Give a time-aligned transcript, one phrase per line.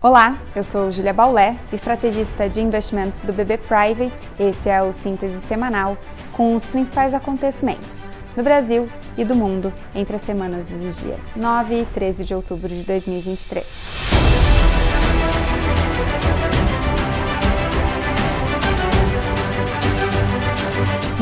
[0.00, 4.30] Olá, eu sou Julia Baulé, estrategista de investimentos do BB Private.
[4.38, 5.98] Esse é o síntese semanal
[6.30, 8.06] com os principais acontecimentos
[8.36, 12.68] no Brasil e do mundo entre as semanas dos dias 9 e 13 de outubro
[12.68, 14.07] de 2023.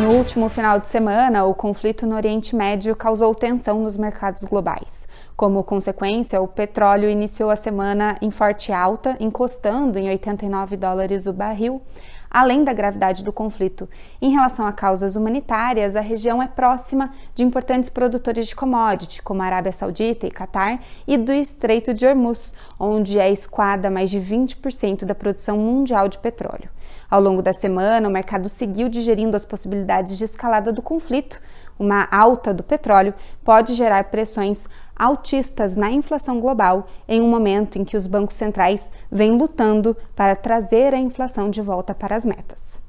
[0.06, 5.08] No último final de semana, o conflito no Oriente Médio causou tensão nos mercados globais.
[5.34, 11.32] Como consequência, o petróleo iniciou a semana em forte alta, encostando em 89 dólares o
[11.32, 11.82] barril,
[12.30, 13.88] além da gravidade do conflito.
[14.20, 19.42] Em relação a causas humanitárias, a região é próxima de importantes produtores de commodity, como
[19.42, 24.18] a Arábia Saudita e Catar, e do Estreito de Hormuz, onde é esquadra mais de
[24.18, 26.68] 20% da produção mundial de petróleo.
[27.08, 31.40] Ao longo da semana, o mercado seguiu digerindo as possibilidades de escalada do conflito.
[31.78, 37.84] Uma alta do petróleo pode gerar pressões altistas na inflação global em um momento em
[37.84, 42.86] que os bancos centrais vêm lutando para trazer a inflação de volta para as metas.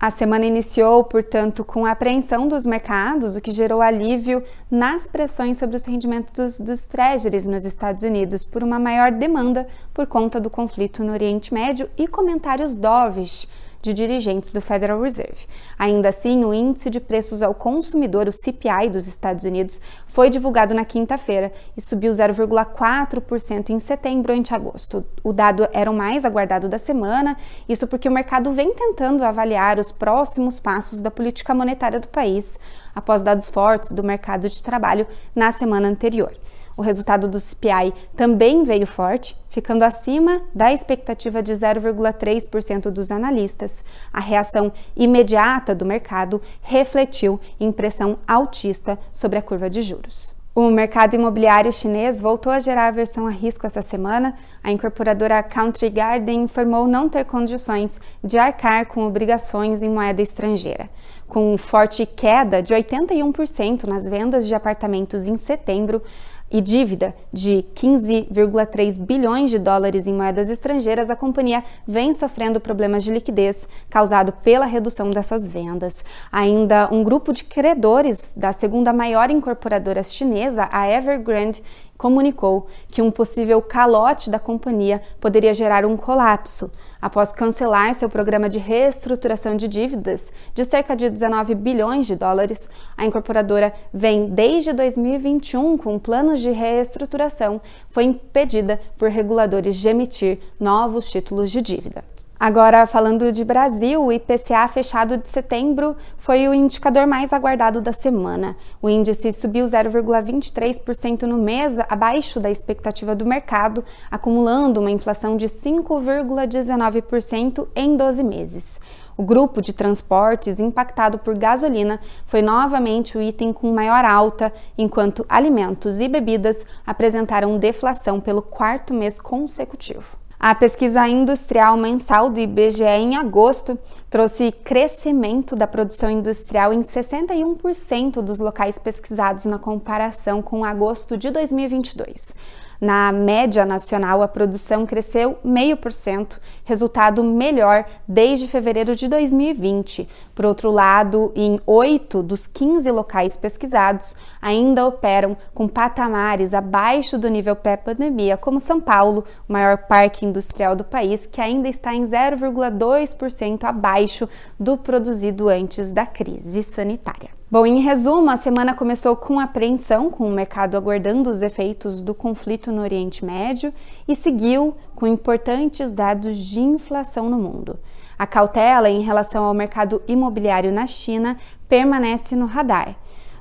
[0.00, 5.58] A semana iniciou, portanto, com a apreensão dos mercados, o que gerou alívio nas pressões
[5.58, 10.48] sobre os rendimentos dos treasuries nos Estados Unidos por uma maior demanda por conta do
[10.48, 13.46] conflito no Oriente Médio e comentários dovish
[13.82, 15.46] de dirigentes do Federal Reserve.
[15.78, 20.74] Ainda assim, o índice de preços ao consumidor, o CPI dos Estados Unidos, foi divulgado
[20.74, 25.04] na quinta-feira e subiu 0,4% em setembro ante agosto.
[25.22, 27.36] O dado era o mais aguardado da semana,
[27.68, 32.58] isso porque o mercado vem tentando avaliar os próximos passos da política monetária do país
[32.94, 36.34] após dados fortes do mercado de trabalho na semana anterior.
[36.80, 43.84] O resultado do CPI também veio forte, ficando acima da expectativa de 0,3% dos analistas.
[44.10, 50.34] A reação imediata do mercado refletiu em pressão altista sobre a curva de juros.
[50.54, 54.34] O mercado imobiliário chinês voltou a gerar aversão a risco essa semana.
[54.64, 60.88] A incorporadora Country Garden informou não ter condições de arcar com obrigações em moeda estrangeira.
[61.28, 66.02] Com forte queda de 81% nas vendas de apartamentos em setembro,
[66.50, 73.04] e dívida de 15,3 bilhões de dólares em moedas estrangeiras, a companhia vem sofrendo problemas
[73.04, 76.04] de liquidez causado pela redução dessas vendas.
[76.32, 81.62] Ainda um grupo de credores da segunda maior incorporadora chinesa, a Evergrande,
[82.00, 88.48] comunicou que um possível calote da companhia poderia gerar um colapso após cancelar seu programa
[88.48, 92.70] de reestruturação de dívidas de cerca de 19 bilhões de dólares.
[92.96, 97.60] A incorporadora vem desde 2021 com planos de reestruturação,
[97.90, 102.02] foi impedida por reguladores de emitir novos títulos de dívida.
[102.42, 107.92] Agora, falando de Brasil, o IPCA fechado de setembro foi o indicador mais aguardado da
[107.92, 108.56] semana.
[108.80, 115.48] O índice subiu 0,23% no mês, abaixo da expectativa do mercado, acumulando uma inflação de
[115.48, 118.80] 5,19% em 12 meses.
[119.18, 125.26] O grupo de transportes impactado por gasolina foi novamente o item com maior alta, enquanto
[125.28, 130.19] alimentos e bebidas apresentaram deflação pelo quarto mês consecutivo.
[130.42, 133.78] A pesquisa industrial mensal do IBGE em agosto
[134.08, 141.30] trouxe crescimento da produção industrial em 61% dos locais pesquisados na comparação com agosto de
[141.30, 142.34] 2022.
[142.80, 150.08] Na média nacional, a produção cresceu 0,5%, resultado melhor desde fevereiro de 2020.
[150.34, 157.28] Por outro lado, em 8 dos 15 locais pesquisados, ainda operam com patamares abaixo do
[157.28, 162.04] nível pré-pandemia, como São Paulo, o maior parque industrial do país, que ainda está em
[162.04, 164.26] 0,2% abaixo
[164.58, 167.39] do produzido antes da crise sanitária.
[167.52, 172.14] Bom, em resumo, a semana começou com apreensão, com o mercado aguardando os efeitos do
[172.14, 173.74] conflito no Oriente Médio
[174.06, 177.76] e seguiu com importantes dados de inflação no mundo.
[178.16, 181.36] A cautela em relação ao mercado imobiliário na China
[181.68, 182.94] permanece no radar.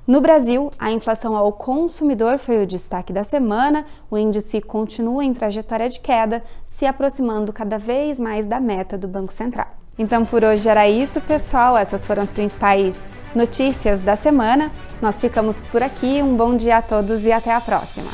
[0.07, 3.85] No Brasil, a inflação ao consumidor foi o destaque da semana.
[4.09, 9.07] O índice continua em trajetória de queda, se aproximando cada vez mais da meta do
[9.07, 9.78] Banco Central.
[9.99, 11.77] Então, por hoje era isso, pessoal.
[11.77, 13.03] Essas foram as principais
[13.35, 14.71] notícias da semana.
[15.01, 16.23] Nós ficamos por aqui.
[16.23, 18.09] Um bom dia a todos e até a próxima.